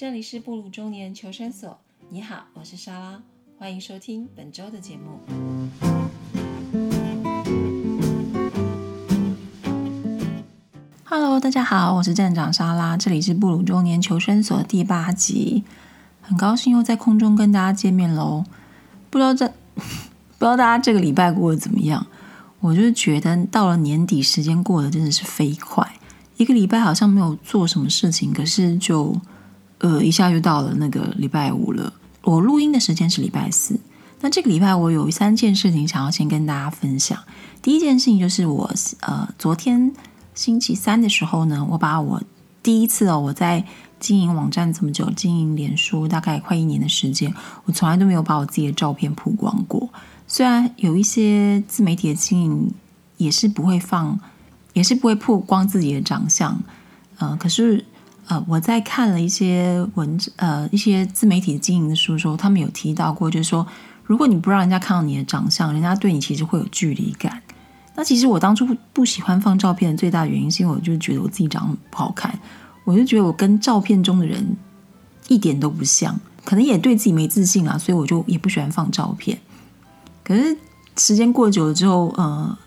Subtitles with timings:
[0.00, 1.76] 这里是布鲁中年求生所。
[2.08, 3.20] 你好，我是莎拉，
[3.58, 5.18] 欢迎收听本周的节目。
[11.02, 15.64] Hello，大家好，我是站长莎拉，这里是布鲁中年求生所第八集，
[16.22, 18.44] 很高兴又在空中跟大家见面喽。
[19.10, 19.82] 不知道这 不
[20.38, 22.06] 知道大家这个礼拜过得怎么样？
[22.60, 25.96] 我就是觉得到了年底，时间过得真的是飞快，
[26.36, 29.20] 一个礼拜好像没有做什么事情，可是就
[29.78, 31.92] 呃一下就到了那个礼拜五了。
[32.22, 33.78] 我录音的时间是礼拜四，
[34.20, 37.18] 那这个礼拜我有三件事情想要先跟大家分享。
[37.62, 39.92] 第一件事情就是我呃昨天
[40.34, 42.22] 星期三的时候呢，我把我
[42.62, 43.64] 第一次哦我在
[43.98, 47.32] 经营网站这么久，经营脸书大概快一年的时间，
[47.64, 49.88] 我从来都没有把我自己的照片曝光过。
[50.26, 52.70] 虽然有一些自媒体的经营
[53.16, 54.20] 也是不会放，
[54.74, 56.60] 也是不会曝光自己的长相，
[57.18, 57.84] 呃，可是
[58.28, 63.66] 呃，我在看了一些文字呃一些自媒体经营的书的时候，他们有提到过，就是说，
[64.04, 67.42] 如果你不让人家看到你的长相，人家对你其实会有距离感。
[67.96, 72.38] 那其实我当初不喜欢放照片的最大原因，是因为我就觉得我自己长得不好看，
[72.84, 74.56] 我就觉得我跟照片中的人
[75.26, 79.38] 一点都不像，可能也对自己没自信啊，所以我就也不喜欢放照片。
[80.22, 80.56] 可是
[80.96, 82.58] 时间过久了之后，呃，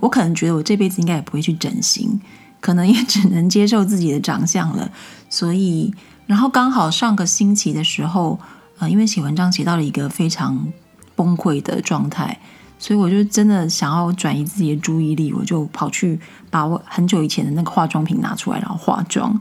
[0.00, 2.20] 我可能觉得我这辈子应该也不会去整形，
[2.60, 4.90] 可能也只能接受自己的长相了。
[5.28, 5.94] 所以，
[6.26, 8.38] 然后刚好上个星期的时候，
[8.78, 10.66] 呃，因为写文章写到了一个非常
[11.14, 12.38] 崩溃的状态，
[12.78, 16.18] 所以我就真的想要转移自己的注意力，我就跑去
[16.50, 19.40] 把我很久以前的那个化妆品拿出来，然后化妆。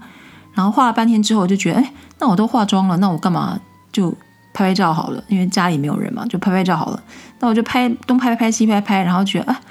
[0.54, 3.60] 然后化了半天之后，我就觉得，哎，那我都化妆了，那我干嘛
[3.92, 4.16] 就？
[4.58, 7.04] 拍拍照好了，因为家里没有人嘛，就拍拍照好了。
[7.42, 9.62] 那我就拍东拍拍拍西拍拍，然后觉得啊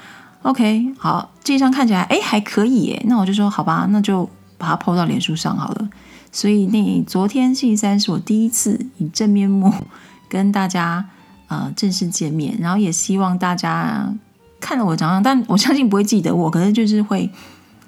[0.45, 3.03] ，OK，好，这一张看起来哎还可以耶。
[3.07, 5.89] 那我就说好吧，那就把它抛到脸书上好了。
[6.31, 9.73] 所以那昨天星期三是我第一次以正面目
[10.29, 11.03] 跟大家
[11.47, 14.13] 呃正式见面，然后也希望大家
[14.59, 17.29] 看了我长相，但我相信不会记得我，可能就是会。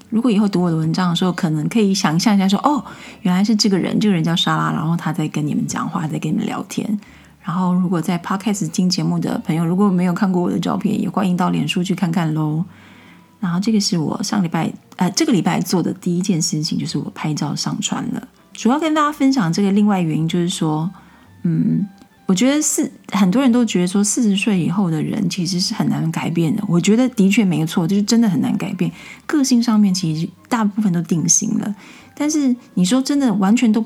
[0.10, 2.82] 如果以后读我的文章的时候，可能可以想象一下，说哦，
[3.24, 6.98] 原来是这个人，这个人叫莎拉，然后他在跟你们讲话，在跟你们聊天。
[7.48, 12.62] 然后，如果在 Podcast 听节目的朋友，如果没有看过我的照片，也欢迎到脸书去看看喽。
[13.40, 18.28] 然后，这个是我上礼拜，呃，这个礼拜做的第一件事情，就是我拍照上传了。
[18.52, 20.92] 主要跟大家分享这个另外原因，就是说，
[21.44, 21.88] 嗯。
[22.26, 26.62] 我觉得是很多人都觉得说四十岁以后的人其实是很难改变的。
[26.68, 28.92] 我觉得的确没错，就是真的很难改变。
[29.26, 31.74] 个性上面其实大部分都定型了。
[32.14, 33.82] 但是你说真的完全都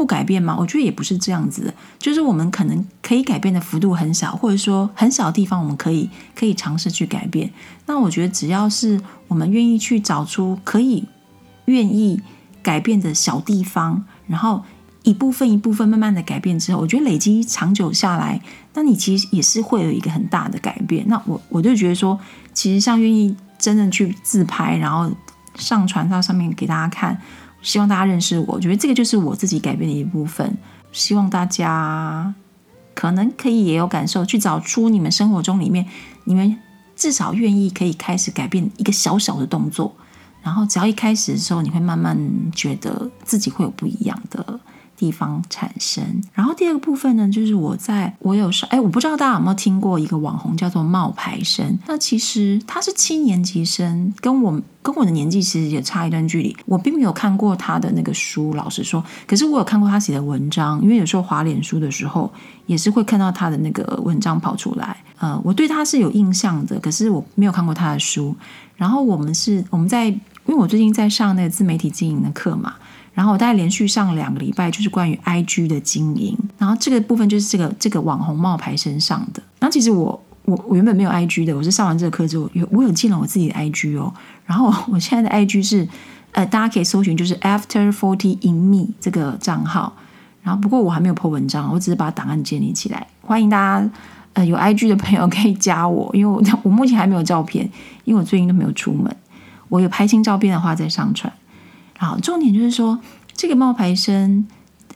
[0.00, 0.56] 不改变吗？
[0.58, 1.74] 我觉得也不是这样子。
[1.98, 7.50] 就是我们可能可以改变的幅度很小，或者说很小的地方我们可以可以尝试去改变。
[7.84, 11.04] 那我觉得只要是我们愿意去找出可以
[11.66, 12.22] 愿意
[12.62, 14.64] 改变的小地方，然后。
[15.02, 18.38] 一部分一部分慢慢的改变之后，我觉得累积长久下来，
[18.74, 21.02] 那你其实也是会有一个很大的改变。
[21.08, 22.20] 那我我就觉得说，
[22.52, 25.10] 其实像愿意真正去自拍，然后
[25.54, 27.18] 上传到上面给大家看，
[27.62, 30.56] 希望大家认识我，我觉得这个就是我自己改变的一部分。
[30.92, 32.34] 希望大家
[32.94, 35.86] 可能可以也有感受，去找出你们生活中里面，
[36.24, 36.56] 你们
[36.96, 39.94] 至少愿意可以开始改变一个小小的动作，
[40.42, 42.18] 然后只要一开始的时候，你会慢慢
[42.52, 44.60] 觉得自己会有不一样的。
[45.00, 51.78] 地方产生，然后第二个部分呢，就是我在我有时哎，我不知道大家有没有听过一个网红叫做冒牌生。
[51.86, 56.54] 那其实他是七年级生，跟我跟我的年纪其实也差一段距离。
[56.66, 62.30] 我并没有看过他的那个书，老实说，可是我有看过他写的文章，因为有时候滑脸书的时候
[62.66, 64.94] 也是会看到他的那个文章跑出来。
[65.16, 68.36] 呃，我对他是有印象的，可是我没有看过他的书。
[68.76, 72.74] 然后我们是我们在，因为我最近在上那个自媒体经营的课嘛。
[73.12, 76.36] 然后我大概连续上两个礼拜，就是关于 IG 的经营。
[76.56, 79.42] 然后这个部分就是这个这个网红冒牌身上的。
[79.58, 84.12] 然后其实我我我原本没有 IG 的，我是上完这个课之后有我有进了我自己的 IG 哦。
[84.46, 85.86] 然后我现在的 IG 是
[86.32, 89.92] 呃大家可以搜寻就是 After Forty in Me 这个账号。
[90.42, 93.06] 然后不过我还没有破文章，我只是把档案建立起来。
[93.20, 93.90] 欢迎大家
[94.32, 97.68] 呃有 IG 的朋友可以加我，因为我我目前还没有照片，
[98.04, 99.14] 因为我最近都没有出门。
[99.68, 101.30] 我有拍新照片的话再上传。
[102.00, 102.98] 好，重点就是说，
[103.34, 104.46] 这个冒牌生，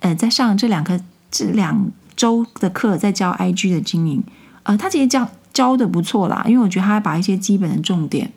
[0.00, 0.98] 呃，在上这两个
[1.30, 4.24] 这两周的课，在教 IG 的经营，
[4.62, 8.32] 呃，他其实教教的不错啦，因为我觉得他把一些基本的重点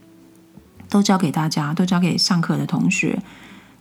[0.90, 3.18] 都教给大家，都教给上课的同学。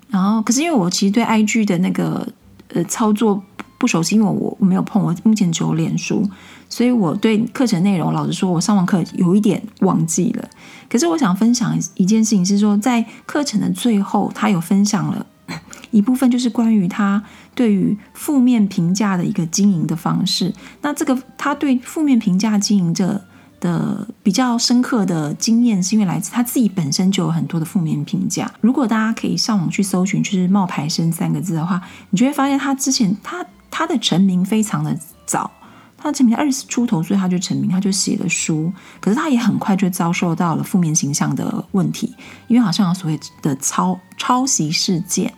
[0.08, 2.28] 然后，可是因为我其实对 IG 的那个
[2.68, 3.42] 呃操作
[3.78, 6.28] 不熟悉，因为我我没有碰，我目前只有脸书。
[6.68, 10.48] 所以我对课程内容，老实说，我上完课有一点忘记了。
[10.88, 15.24] 可是我想分享一件事情，是说在课程的最后，他有分享了
[15.92, 17.22] 一部分就是关于他
[17.54, 20.52] 对于负面评价的一个经营的方式。
[20.82, 23.24] 那这个他对负面评价经营者
[23.60, 28.50] 的比较深刻的经验，是因为来自他自己本身就有很多的负面评价。
[28.60, 31.80] 如果大家可以上网去搜寻，就是“冒牌生”三个字的话，
[32.10, 35.50] 你就会发现他之前他他的成名非常的早。
[35.98, 38.70] 他成名二十出头，所以他就成名，他就写了书。
[39.00, 42.14] 可是他也很快就遭受到了负面形象的问题，
[42.46, 45.32] 因为好像所谓的抄抄袭事件。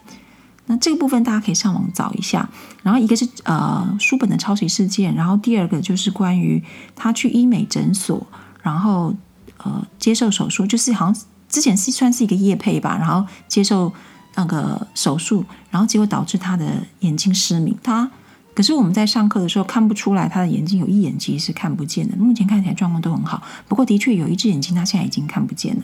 [0.67, 2.51] 那这个部分大家可以上网找一下。
[2.83, 6.63] 然后一个是呃书本的抄袭事件，然后第二个就是关于
[6.95, 8.27] 他去医美诊所，
[8.61, 9.15] 然后
[9.59, 13.93] 呃接受手术，就是好像之前是算是一个业配吧，然后接受
[14.39, 16.65] 那个手术，然后结果导致他的
[17.01, 17.77] 眼睛失明。
[17.83, 18.09] 他
[18.55, 22.17] 可是我们在上课的时候看不出来他的眼睛有一眼其实是看不见的。
[22.17, 25.83] 目前看起来状况都很好，不过的确有一只眼睛他现在已经看不见了。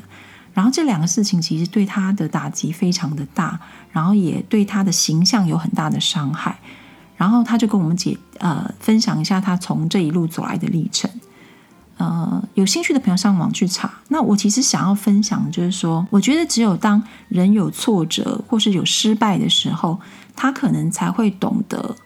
[0.53, 3.59] 然后这两个事情其实对他的打击非常的大，
[3.91, 6.57] 然后也对他的形象有很大的伤害。
[7.17, 11.11] 然后他就跟我们解呃分享一下他从这一路走来的历程。
[11.97, 13.93] 呃，有兴趣的朋友上网去查。
[14.09, 19.99] 那我其实想要分享就是说，我觉得只有当人有挫折或是有失败的时候，
[20.35, 21.97] 他可能才会懂得。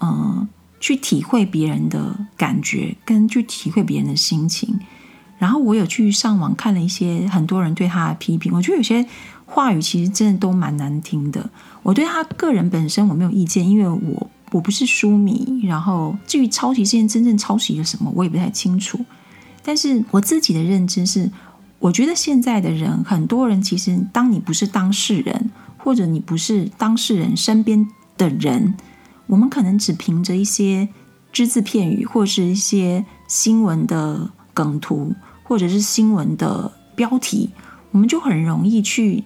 [0.00, 0.46] 嗯，
[0.78, 4.78] 去体会别人的感觉，跟去体会别人的心情。
[5.38, 9.04] 然后我有去上网看了一些很多人对他的批评，我觉得有些
[9.44, 11.48] 话语其实真的都蛮难听的。
[11.82, 15.62] 我对他个人本身我没有意见，因为我我不是书迷。
[15.64, 19.04] 然后至于抄袭事件真正抄袭了什么，我也不太清楚。
[19.68, 21.30] 但是我自己的认知是，
[21.78, 27.86] 我觉得现在的人，很多人其实当你不是当事人，或者你不是当事人身边
[28.16, 28.74] 的人。
[29.26, 30.88] 我们可能只凭着一些
[31.30, 37.50] 只字片语，或是一些新闻的梗图，或者是新闻的标题，
[37.90, 39.24] 我们就很容易去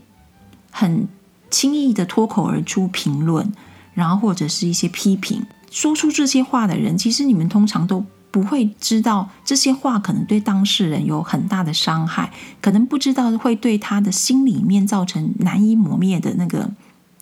[0.72, 1.06] 很
[1.52, 3.52] 轻易的脱口而出评论，
[3.94, 5.46] 然后或者是一些批评。
[5.70, 16.69] 说出这些话的人，其实你们通常都不会知道这些话可能对当事人有很大的伤害，可能不知道会对他的心里面造成难以磨灭的那个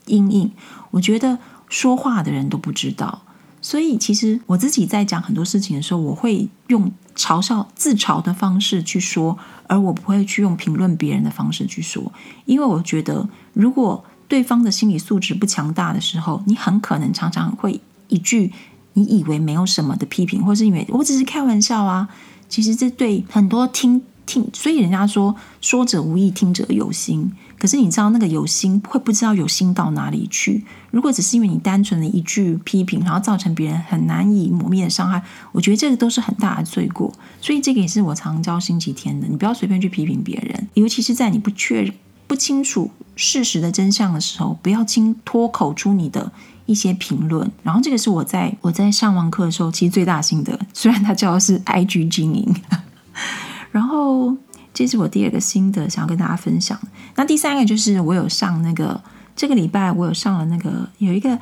[0.06, 0.50] 阴影。
[0.92, 1.38] 我觉得。
[1.70, 3.22] 说话的人都不知道，
[3.62, 12.12] 所以其实我自己在讲很多事情的时候，我会用嘲笑、自嘲的方式去说，而我不会去用评论别人的方式去说，
[12.44, 18.52] 因为我觉得，如果对方的心理素质不强大的时候，你很可能常常会一句
[18.94, 22.08] 你以为没有什么的批评，或是因为我只是开玩笑啊，
[22.48, 24.02] 其实这对很多听。
[24.26, 27.32] 听，所以人家说说者无意，听者有心。
[27.58, 30.62] 可是你知道那个有心会不知道有心到哪里去？
[30.92, 35.20] 如果只是因为你单纯的一句批评，然后造成别人很难以磨灭的伤害，
[35.50, 37.12] 我觉得这个都是很大的罪过。
[37.40, 41.92] 所以这个也是我常教星期天的，你不要随便去批评别人，尤其是在你不确
[42.28, 46.30] 不清楚事实的真相的时候，不要轻脱口出你的
[46.70, 47.50] 一些评论。
[47.62, 52.54] 然后这个是我在我在上完课的时候，其实最大心得，虽然他教的是 IG 经营。
[53.72, 54.36] 然后，
[54.72, 56.78] 这是我第二个心得，想要跟大家分享。
[57.16, 59.00] 那第三个就是我有上那个
[59.36, 61.38] 这个礼拜我有上了那个有一个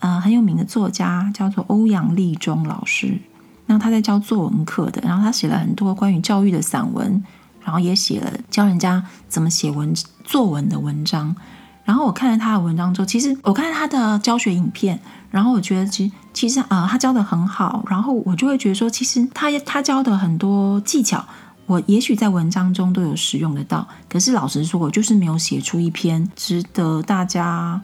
[0.00, 3.18] 呃很有名的作家叫做欧阳立中老师，
[3.66, 7.22] 那他在教作文课的，然后他写了很多关于教育的散文，
[7.64, 9.94] 然后也写了教人家怎么写文
[10.24, 11.34] 作文的文章。
[11.84, 14.98] 然后我看了他的文章之后，其实我看了他的教学影片，
[15.30, 21.24] 然后我觉得其实其实啊他教的很好，然后我就会觉得说，其实他他教的很多技巧。
[21.66, 27.80] 我也许在文章中都有使用得到，可是老实说，我就是没有写出一篇值得大家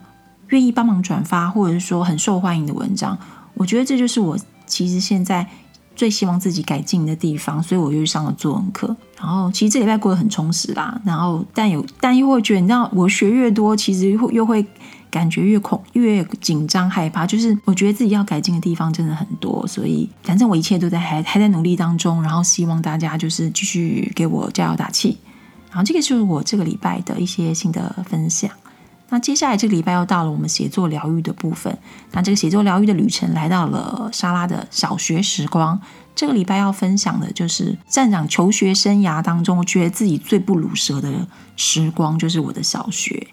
[0.49, 3.17] 愿意帮忙转发，或者是说很受欢迎的文章。
[3.53, 5.47] 我觉得这就是我其实现在
[5.99, 8.95] 最希望自己改进的地方，所以我又上了作文课。
[9.19, 14.65] 然后其实这礼拜过得很充实啦，然后但有但又会觉得，你知道，我学越多，其实又又会。
[15.11, 25.17] 感觉越恐越紧张害怕，就是我觉得自己要改进的地方真的很多，所以反正我一切都在还还在努力当中，然后希望大家就是继续给我加油打气。
[25.71, 28.51] 然后这个就是我这个礼拜的一些新的分享。
[29.09, 31.77] 那接下来这个礼拜又到了我们写作疗愈的部分，
[32.11, 35.79] 那这个写作疗愈的旅程来到了莎拉的小学时光。
[36.15, 43.27] 这个礼拜要分享的就是站长求学生涯当中，我觉得自己最不鲁蛇的时光，就是我的小学。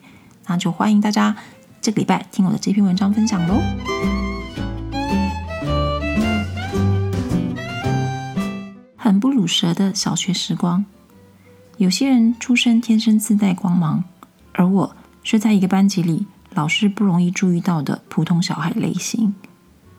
[0.46, 1.36] 那就欢迎大家。
[1.82, 3.60] 这个礼拜听我的这篇文章分享喽。
[8.96, 10.84] 很不鲁蛇的小学时光。
[11.76, 14.02] 有些人出生天生自带光芒，
[14.52, 14.96] 而我
[15.28, 19.34] 是在一个班级里老师不容易注意到的普通小孩类型。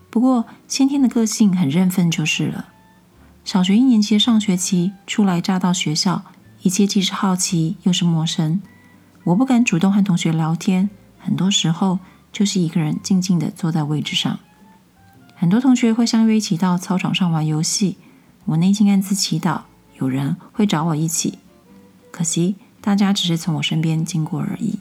[0.08, 2.68] 不过先天的个性很认份就是了。
[3.44, 6.22] 小学一年级上学期，初来乍到学校，
[6.62, 8.62] 一切既是好奇又是陌生。
[9.24, 10.88] 我不敢主动和同学聊天。
[11.18, 11.98] 很多时候，
[12.32, 14.40] 就是一个人静静的坐在位置上。
[15.34, 17.98] 很多同学会相约一起到操场上玩游戏，
[18.46, 19.60] 我内心暗自祈祷
[19.98, 21.38] 有人会找我一起。
[22.10, 24.78] 可惜大家只是从我身边经过而已。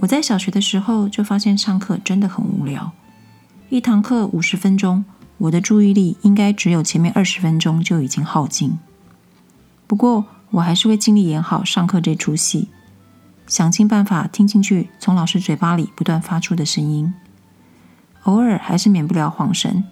[0.00, 2.92] 我在小学的时候就发现上课真的很无聊，
[3.68, 5.04] 一堂课五十分钟，
[5.36, 8.78] 我的注意力应该只有前面二十分钟就已经耗尽。
[9.86, 12.68] 不过我还是会尽力演好上课这出戏，
[13.46, 17.12] 想尽办法听进去从老师嘴巴里不断发出的声音。
[18.22, 19.84] 偶尔还是免不了晃神，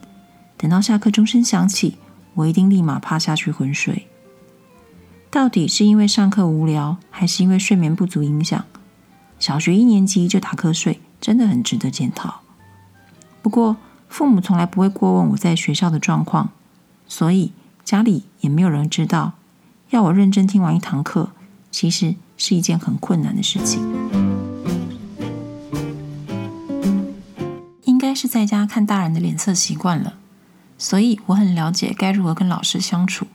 [0.57, 1.99] 等到下课钟声响起，
[2.33, 4.07] 我一定立马趴下去昏睡。
[5.31, 8.65] 到底是因为上课无聊，还是因为睡眠不足影响？
[9.39, 12.41] 小学一年级就打瞌睡，真的很值得检讨。
[13.41, 13.77] 不过
[14.09, 16.51] 父母从来不会过问我在学校的状况，
[17.07, 17.53] 所以
[17.85, 19.35] 家里也没有人知道，
[19.91, 21.31] 要我认真听完一堂课，
[21.71, 23.83] 其实是一件很困难的事情。
[27.85, 30.15] 应该是在家看大人的脸色习惯了，
[30.77, 33.27] 所以我很了解该如何跟老师相处。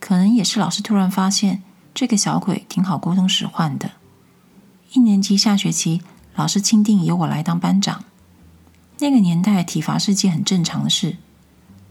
[0.00, 1.62] 可能也是老师突然发现
[1.92, 3.92] 这个小鬼挺好沟通使唤的。
[4.92, 6.02] 一年级下学期，
[6.34, 8.04] 老师钦定由我来当班长。
[9.00, 11.18] 那个年代体罚是件很正常的事，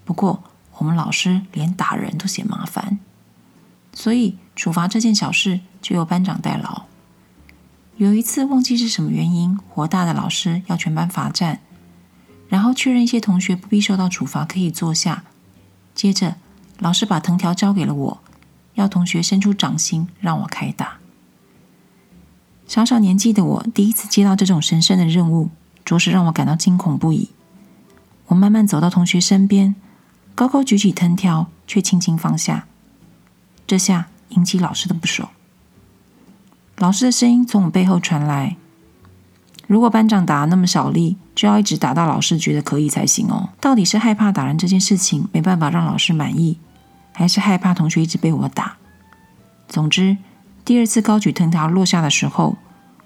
[0.04, 0.44] 不过
[0.78, 3.00] 我们老师连打人都嫌麻烦，
[3.94, 6.84] 所以处罚这件小事就由班长代劳。
[7.98, 11.60] 有一次忘记是什么原因，火大的老师要全班罚站。
[12.50, 15.26] 然后确认一些同学不必受到处罚，可以坐下。
[15.94, 16.38] 接着，
[16.80, 18.22] 老师把藤条交给了我，
[18.76, 20.98] 要同学伸出掌心让我开打。
[22.68, 25.50] 小小年纪的我第一次接到这种神圣的任务，
[25.86, 27.30] 着实让我感到惊恐不已。
[28.28, 29.74] 我慢慢走到同学身边，
[30.36, 32.68] 高高举起藤条，却轻轻放下。
[33.66, 35.30] 这下引起老师的不爽。
[36.78, 38.58] 老师的声音从我背后传来。
[39.66, 43.50] 如果班长打那么小力，就要一直打到老师觉得可以才行哦。
[43.62, 46.60] 到底是害怕打人这件事情没办法让老师满意，
[47.14, 48.78] 还是害怕同学一直被我打？
[49.70, 50.18] 总之，
[50.68, 52.58] 第二次高举藤条落下的时候，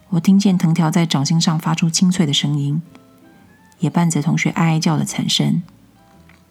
[0.09, 2.81] 我听见藤条在掌心上发出清脆的声音，
[3.77, 5.61] 也伴着同学哀哀叫的惨声，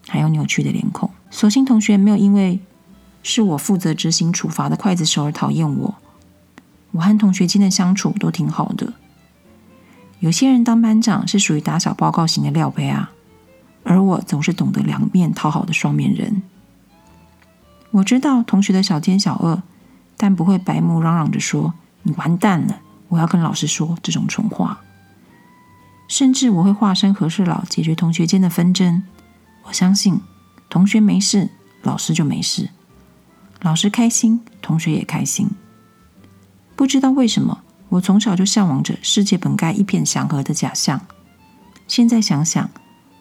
[0.07, 1.11] 还有扭曲的脸孔。
[1.29, 2.61] 所幸同学没有因为
[3.25, 5.97] 是我负责执行处罚的刽子手而讨厌我，
[6.93, 8.93] 我和同学间的相处都挺好的。
[10.21, 13.11] 有些人当班长是属于打小报告型的料杯啊，
[13.83, 16.41] 而我总是懂得两面讨好的双面人。
[17.91, 19.65] 我知道同学的小奸小恶，
[20.23, 21.73] 但不会白目嚷嚷着说
[22.05, 24.79] “你完蛋了，我要跟老师说”这种蠢话。
[26.09, 29.03] 甚至我会化身和事佬解决同学间的纷争。
[29.63, 30.21] 我相信
[30.69, 31.49] 同学没事，
[31.83, 32.67] 老师就没事；
[33.63, 35.49] 老师开心，同学也开心。
[36.77, 37.63] 不知道为什么。
[37.89, 41.01] 我从小就向往着世界本该一片祥和的假象，
[41.89, 42.71] 现在想想，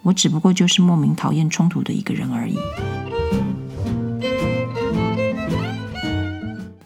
[0.03, 2.55] 我只不过就是莫名讨厌冲突的一个人而已。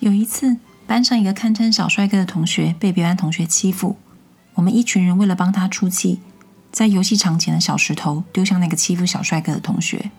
[0.04, 3.96] 有一次，班上一个堪称小帅哥的同学被别班同学欺负，
[4.56, 6.20] 我们一群人为了帮他出气，
[6.74, 10.12] 在游戏场前的小石头丢向那个欺负小帅哥的同学，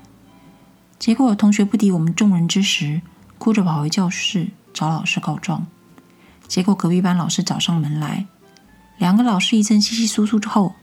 [0.98, 3.02] 结果同学不敌我们众人之时，
[3.36, 5.66] 哭着跑回教室找老师告状。
[6.48, 8.24] 结果隔壁班老师找上门来，
[8.96, 10.74] 两个老师一阵稀稀疏疏之后，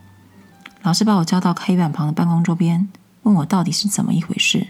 [0.84, 2.88] 老师把我叫到黑板旁的办公桌边，
[3.24, 4.68] 问我到底是怎么一回事。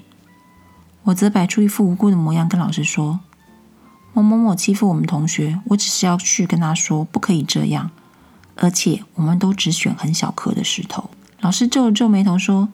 [1.03, 3.19] 我则摆出一副无辜的模样，跟老师说
[4.13, 7.91] ：“某某某欺负我们同学，我只是要去跟他说，不可以这样。
[8.55, 11.09] 而且我们都只选很小颗的石头。”
[11.41, 12.69] 老师皱了皱眉头说：“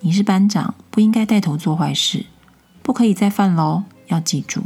[0.00, 2.26] 你是班长，不应该带头做坏事，
[2.82, 4.64] 不可以再犯喽，要记住。”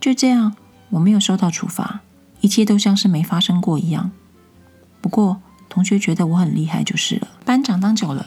[0.00, 0.54] 就这样。
[0.90, 2.00] 我没有受到处罚，
[2.40, 4.10] 一切都像是没发生过一样。
[5.00, 7.28] 不过同学觉得我很厉害就是了。
[7.44, 8.26] 班长当久了，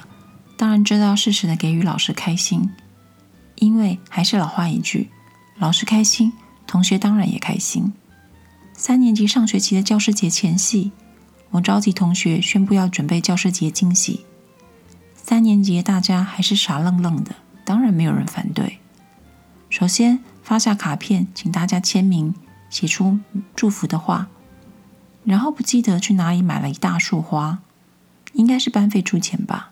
[0.56, 2.70] 当然知道适时的给予老师开心，
[3.56, 5.10] 因为还是老话一句，
[5.58, 6.32] 老师开心，
[6.74, 7.94] 同学当然也开心。
[8.74, 10.92] 三年级上学期的教师节前夕，
[11.52, 14.26] 我召集同学宣布要准备教师节惊喜。
[15.16, 18.80] 三年级大家还是傻愣愣的，当然没有人反对。
[19.70, 22.34] 首先发下卡片，请大家签名。
[22.72, 23.20] 写出
[23.56, 24.30] 祝福的话，
[25.26, 27.60] 然后不记得去哪里买了一大束花，
[28.34, 29.70] 应该是班费出钱吧。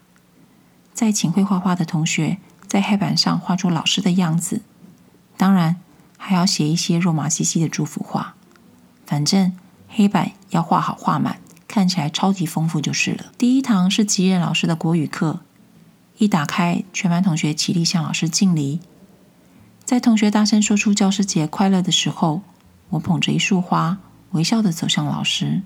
[0.93, 4.61] 再请会画画的同学在黑板上画出老师的样子，
[5.35, 5.77] 当然
[6.23, 8.35] 还要写一些肉麻兮兮的祝福话。
[9.07, 9.53] 反正
[9.89, 13.31] 黑板要画好画满，看起来超级丰富就是了。
[13.39, 15.39] 第一堂是吉任老师的国语课，
[16.19, 18.79] 一打开，全班同学起立向老师敬礼。
[19.83, 22.43] 在同学大声说出教师节快乐的时候。
[22.91, 23.99] 我捧着一束花，
[24.31, 25.61] 微笑的走向老师。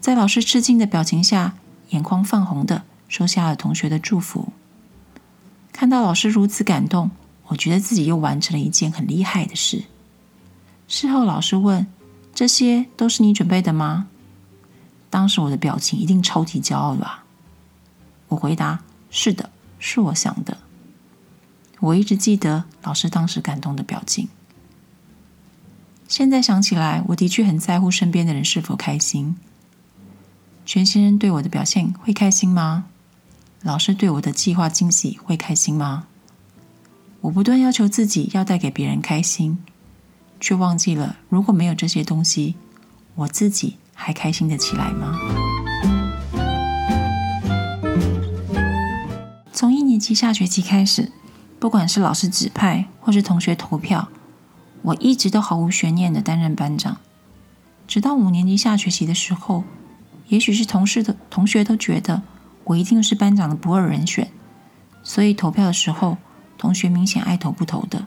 [0.00, 1.54] 在老师吃惊的表情下，
[1.90, 4.52] 眼眶泛红的收下了同学的祝福。
[5.72, 7.12] 看到老师如此感动，
[7.46, 9.84] 我觉得自己又完成了一件很厉害的事。
[10.88, 11.86] 事后老师问
[12.34, 14.08] ：“这些都是你准备的吗？”
[15.10, 17.24] 当时我的表情一定超级骄傲吧？
[18.28, 20.58] 我回答：“是的，是我想的。”
[21.80, 24.28] 我一直记得老师当时感动的表情。
[26.08, 29.36] 现在想起来，我的确很在乎身边的人是否开心。
[30.64, 32.86] 全先生对我的表现会开心吗？
[33.62, 36.06] 老师对我的计划惊喜会开心吗？
[37.26, 39.58] 我不断要求自己要带给别人开心，
[40.38, 42.54] 却忘记了如果没有这些东西，
[43.16, 45.18] 我自己还开心的起来吗？
[49.52, 51.10] 从一年级下学期开始，
[51.58, 54.08] 不管是老师指派或是同学投票，
[54.82, 56.98] 我一直都毫无悬念的担任班长，
[57.88, 59.64] 直到五年级下学期的时候。
[60.28, 62.22] 也许是同事的同学都觉得
[62.64, 64.30] 我一定是班长的不二人选，
[65.02, 66.18] 所以投票的时候，
[66.58, 68.06] 同学明显爱投不投的。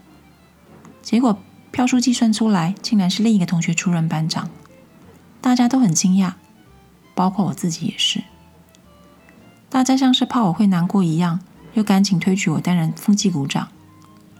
[1.01, 1.39] 结果
[1.71, 4.49] 票数计算出来，竟然是另一个同学出任班长，
[5.41, 6.33] 大家都很惊讶，
[7.15, 8.23] 包括我自己也是。
[9.69, 11.39] 大家像是怕我会难过一样，
[11.73, 13.69] 又赶紧推举我担任风纪股长。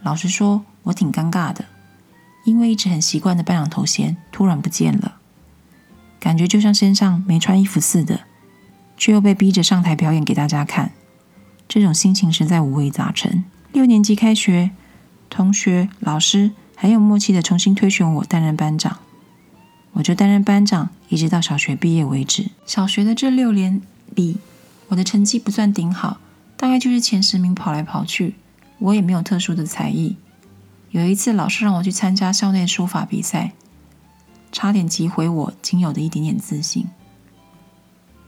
[0.02, 1.64] 老实说，我挺尴尬的，
[2.44, 5.18] 因为一直很习惯的班长头衔突然不见了。
[6.18, 8.20] 感觉就像身上没穿衣服似的，
[8.96, 10.90] 却又被逼着上台表演给大家看，
[11.68, 13.44] 这种心情实在五味杂陈。
[13.72, 14.72] 六年级开学，
[15.28, 18.98] 同学、老师很有默契的重新推选我担任班长，
[19.92, 22.50] 我就担任班长，一直到小学毕业为止。
[22.66, 23.80] 小学的这六年
[24.14, 24.38] 里，
[24.88, 26.18] 我的成绩不算顶好，
[26.56, 28.34] 大概就是前十名跑来跑去。
[28.80, 30.16] 我也没有特殊的才艺。
[30.90, 33.52] 有一次，老师让我去参加校内书法比赛。
[34.50, 36.88] 差点击毁我仅有的一点点自信。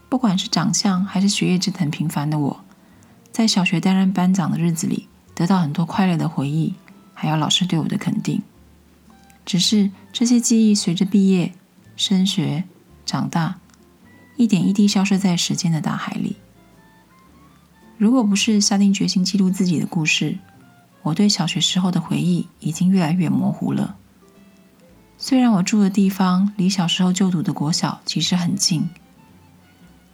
[0.07, 2.63] 不管是长相还是学业，真的很平凡的我，
[3.31, 6.73] 在小学担任班长的日子里，得到很多快乐的回忆，
[7.13, 8.41] 还有老师对我的肯定。
[9.45, 11.53] 只是这些记忆随着毕业、
[11.95, 12.63] 升学、
[13.05, 13.59] 长大，
[14.37, 16.37] 一点一滴消失在时间的大海里。
[17.97, 20.37] 如果不是下定决心记录自己的故事，
[21.01, 23.97] 我对小学时候的回忆已经越来越模糊了。
[25.17, 28.89] 虽然我住的地方离小时候就读的国小其实很近，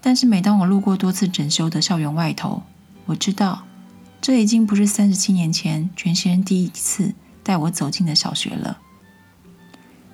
[0.02, 2.64] 但是每当我路过多次整修的校园外头，
[3.06, 3.64] 我知道
[4.22, 8.80] 这已经不是三十七年前全先生第一次带我走进的小学了。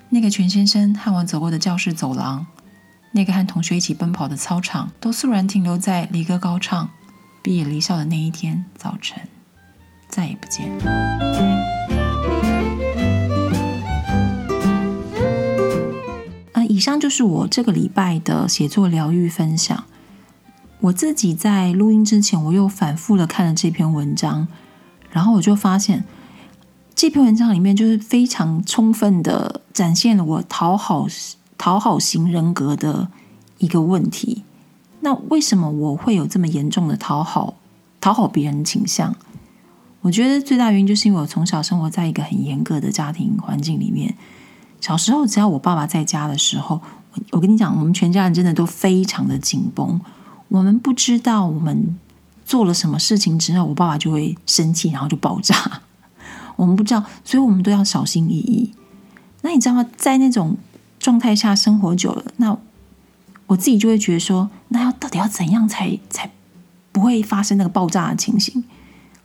[0.08, 2.46] 那个全先生和我走过的教室走廊，
[3.12, 6.88] 那个和同学一起奔跑的操场，都肃然停留在离歌高唱、
[7.42, 9.20] 毕业离校的那一天早晨，
[10.08, 10.70] 再也不见。
[16.68, 19.84] 以上就是我这个礼拜的写作疗愈分享。
[20.80, 24.46] 我自己在录音之前，我又反复的看了这篇文章，
[25.10, 26.04] 然后我就发现
[26.94, 31.06] 这篇文章里面就是非常充分的展现了我讨好
[31.58, 33.08] 讨好型人格的
[33.58, 34.44] 一个问题。
[35.00, 37.54] 那为什么我会有这么严重的讨好
[38.00, 39.14] 讨好别人倾向？
[40.02, 44.14] 我觉得最大原因就是因为我从小生活在一个很严格的家庭环境里面。
[44.80, 46.80] 小时候，只要我爸爸在家的时候，
[47.30, 50.00] 我跟你讲，我们全家人真的都非常的紧绷。
[50.48, 51.98] 我们不知道我们
[52.44, 55.82] 做了什么事情之后，我爸爸就会生气，然后就爆炸。
[56.56, 58.72] 我们不知道，所以我们都要小心翼翼。
[59.42, 59.86] 那你知道吗？
[59.96, 60.56] 在那种
[60.98, 62.56] 状态下生活久了，那
[63.46, 66.30] 我自己就会觉得说，那要到底要怎样才才
[66.92, 68.64] 不会发生那个爆炸的情形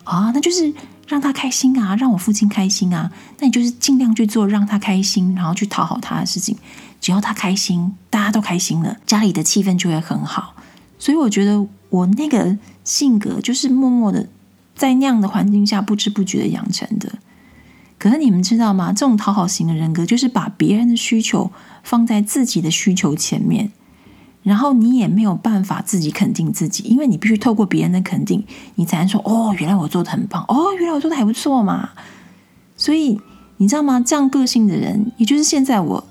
[0.03, 0.31] 啊？
[0.33, 0.73] 那就是。
[1.07, 6.57] 让他开心啊，让我父亲开心啊，那你就是尽量去做让他开心，然后去讨好他的事情。
[7.01, 10.55] 只要他开心，大家都开心了，家里的气氛就会很好。
[11.01, 14.29] 所以我觉得我那个性格就是默默的
[14.75, 17.13] 在那样的环境下不知不觉的养成的。
[17.97, 18.93] 可是你们知道吗？
[18.93, 23.71] 这种讨好型的人格就是把别人的需求放在自己的需求前面。
[24.43, 28.43] 然后你也没有办法自己肯定自己，因为你必须透过别人的肯定，
[28.75, 31.89] 你才能说：“哦，原来我做的很棒，哦，原来我做的还不错嘛。”
[32.77, 33.19] 所以
[33.57, 33.99] 你知道吗？
[33.99, 36.03] 这样个性的人，也就是现在我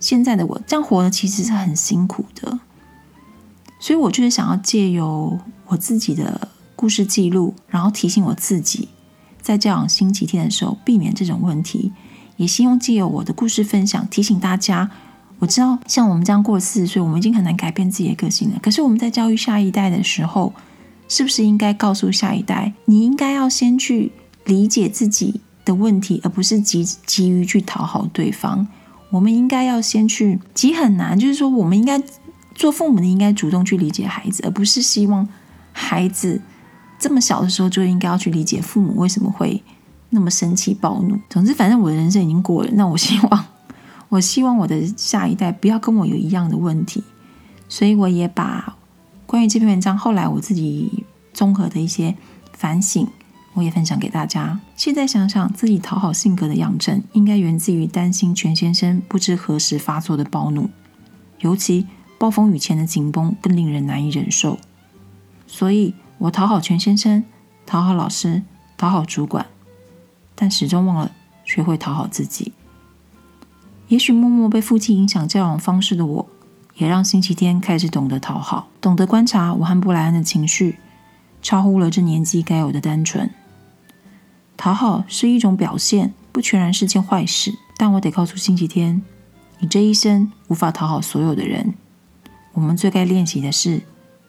[0.00, 2.58] 现在的我，这样活的其实是很辛苦的。
[3.78, 8.88] 所以我就是想要借由我自己的故事记录，然后提醒我自己，
[9.40, 11.92] 在这样星期天的时候避免这种问题，
[12.36, 14.90] 也希望借由我的故事分享，提醒大家。
[15.40, 18.58] 我知道，像我们这样过四十岁，我们已经很难改变自己的个性了。
[18.60, 20.52] 可是我们在教育下一代的时候，
[21.06, 24.10] 是不是应该告诉下一代，你应该要先去
[24.46, 28.66] 理解自己的问题，而不是急急于去讨好对方？
[29.10, 32.02] 我们应该要先去急很难，就是说，我们应该
[32.58, 35.26] 做父母的应该主动去理解孩子，而不是希望
[35.72, 36.42] 孩子
[36.98, 39.62] 这么小的时候就应该要去理解父母为什么会
[40.10, 41.16] 那么生气暴怒。
[41.30, 43.44] 总之，反正我的人生已经过了，那我希望，
[44.08, 47.04] 我希望我的下一代不要跟我有一样的问题。
[47.68, 48.76] 所以我也把
[49.24, 52.16] 关于这篇文章后来我自己综合的一些
[52.54, 53.06] 反省，
[53.54, 54.58] 我也分享给大家。
[54.74, 60.68] 现在想想，自己讨好性格的养成，应该源自于担心全先生不知何时发作的暴怒，
[61.38, 61.86] 尤其。
[62.18, 64.58] 暴风雨前的紧绷更令人难以忍受，
[65.46, 67.24] 所以我讨好全先生，
[67.64, 68.42] 讨好老师，
[68.76, 69.46] 讨好主管，
[70.34, 71.12] 但始终忘了
[71.44, 72.52] 学会讨好自己。
[73.86, 76.28] 也许默默被父亲影响教养方式的我，
[76.74, 80.76] 也让星期天开始懂得讨好，懂得观察我和布莱恩的情绪，
[81.40, 83.30] 超乎了这年纪该有的单纯。
[84.56, 89.00] 讨好是一种表现，不全然是件坏事，但我得告诉星期天，
[89.60, 91.74] 你这一生无法讨好所有的人。
[92.58, 93.80] 我们最该练习的是，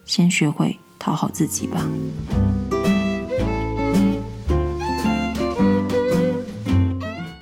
[0.04, 1.84] 先学会讨好自己吧。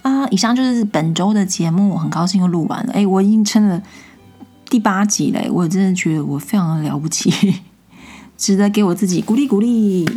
[0.01, 2.95] 啊，以上就是本周的节目，我很高兴又录完了。
[2.95, 3.83] 哎，我已经撑了
[4.71, 7.31] 第八集嘞，我真的觉得我非常的了不起，
[8.39, 10.09] 值得给我自己鼓励鼓励。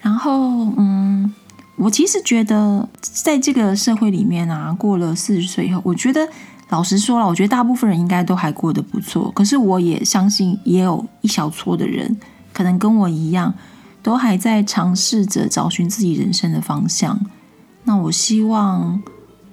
[0.00, 1.34] 然后，嗯，
[1.76, 6.26] 我其实觉得，在这个社会里面啊，过了四十岁以后，我觉得。
[6.70, 9.30] 老实说了，我觉得大部分人应该都还过得不错。
[9.32, 12.14] 可是我也相信，也有一小撮的人，
[12.52, 13.54] 可能跟我一样，
[14.02, 17.18] 都还在尝试着找寻自己人生的方向。
[17.84, 19.02] 那我希望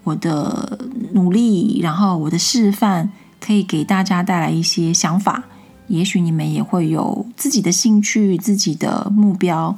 [0.03, 0.77] 我的
[1.13, 5.45] 努力，然后我的示范，可以给大家带来一些想法。
[5.87, 9.73] 也许你们也会有自己的兴趣、自己的目标，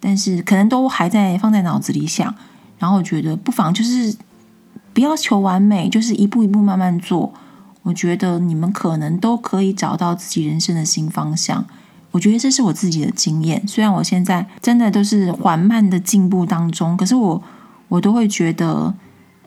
[0.00, 2.34] 但是可能都还在放在脑子里想。
[2.78, 4.16] 然后我觉得，不妨就是。
[4.92, 7.32] 不要求完美，就是一步一步慢慢做。
[7.82, 11.64] 我觉得你们可能都可以找到自己人生的新方向。
[12.12, 13.66] 我觉得这是我自己的经验。
[13.66, 17.42] 虽然我现在真的都是缓慢的进步当中，可是我
[17.88, 18.94] 我都会觉得，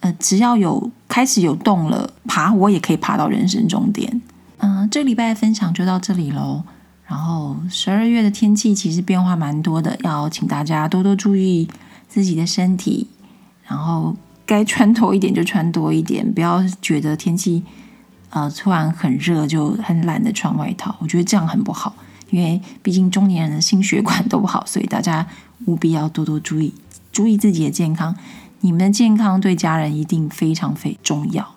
[0.02, 4.22] 呃，只要有开始有动了，爬我也可以爬到人生终点。
[4.58, 6.64] 嗯，这礼拜的分享就到这里喽。
[7.06, 11.70] 然后十二月的天气其实变化蛮多的，要请大家多多注意
[12.10, 13.08] 自己的身体，
[13.64, 14.14] 然后。
[14.46, 17.64] 该穿多一点就穿多一点，不要觉得天气
[18.30, 20.96] 呃突然很热就很懒得穿外套。
[21.00, 21.96] 我觉得这样很不好，
[22.30, 25.26] 因为毕竟中年人的心血管都不好，所以大家
[25.66, 26.74] 务必要多多注意，
[27.12, 28.16] 注意自己的健康。
[28.62, 31.56] 你们的健康对家人一定非常非常重要。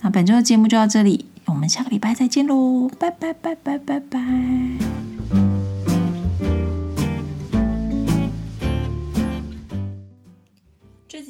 [0.00, 4.95] 那本周的节目就到这里，我们下个礼拜再见喽，拜拜拜拜拜拜。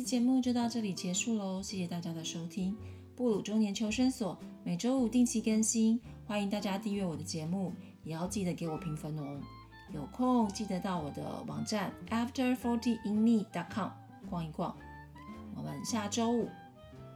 [0.07, 2.77] 节目就到这里结束喽，谢谢大家的收听。
[3.17, 7.73] 布鲁中年求生所每周五定期更新，欢迎大家订阅我的节目，
[8.05, 9.41] 也要记得给我评分哦。
[9.93, 13.89] 有空记得到我的网站 afterfortyinme.com
[14.31, 14.77] 逛一逛。
[15.57, 16.49] 我们下周五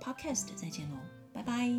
[0.02, 0.96] podcast 再见喽，
[1.32, 1.70] 拜拜。